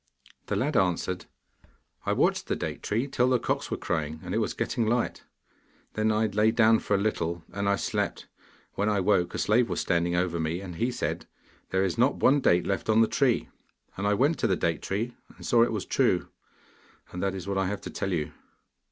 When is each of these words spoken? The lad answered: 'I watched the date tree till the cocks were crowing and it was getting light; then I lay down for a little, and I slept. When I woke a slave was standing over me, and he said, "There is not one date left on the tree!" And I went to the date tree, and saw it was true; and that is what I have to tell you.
The 0.47 0.55
lad 0.55 0.75
answered: 0.75 1.27
'I 2.07 2.13
watched 2.13 2.47
the 2.47 2.55
date 2.55 2.81
tree 2.81 3.07
till 3.07 3.29
the 3.29 3.37
cocks 3.37 3.69
were 3.69 3.77
crowing 3.77 4.19
and 4.23 4.33
it 4.33 4.39
was 4.39 4.55
getting 4.55 4.87
light; 4.87 5.23
then 5.93 6.11
I 6.11 6.25
lay 6.25 6.49
down 6.49 6.79
for 6.79 6.95
a 6.95 6.99
little, 6.99 7.43
and 7.51 7.69
I 7.69 7.75
slept. 7.75 8.27
When 8.73 8.89
I 8.89 8.99
woke 8.99 9.35
a 9.35 9.37
slave 9.37 9.69
was 9.69 9.79
standing 9.79 10.15
over 10.15 10.39
me, 10.39 10.59
and 10.59 10.77
he 10.77 10.91
said, 10.91 11.27
"There 11.69 11.83
is 11.83 11.99
not 11.99 12.15
one 12.15 12.39
date 12.41 12.65
left 12.65 12.89
on 12.89 13.01
the 13.01 13.07
tree!" 13.07 13.49
And 13.95 14.07
I 14.07 14.15
went 14.15 14.39
to 14.39 14.47
the 14.47 14.55
date 14.55 14.81
tree, 14.81 15.15
and 15.37 15.45
saw 15.45 15.61
it 15.61 15.71
was 15.71 15.85
true; 15.85 16.29
and 17.11 17.21
that 17.21 17.35
is 17.35 17.47
what 17.47 17.59
I 17.59 17.67
have 17.67 17.81
to 17.81 17.91
tell 17.91 18.11
you. 18.11 18.31